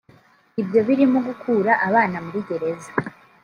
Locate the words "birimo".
0.87-1.19